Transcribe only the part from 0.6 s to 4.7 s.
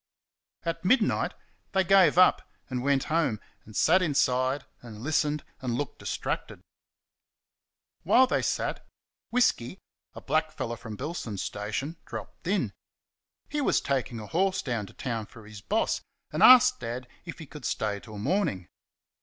At midnight they gave up, and went home, and sat inside